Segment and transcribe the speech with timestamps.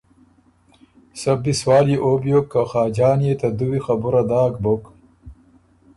[1.19, 4.83] سۀ بی سوال يې او بیوک که خاجان يې ته دُوي خبُره داک بُک۔